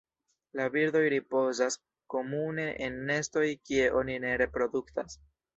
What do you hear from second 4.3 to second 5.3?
reproduktas.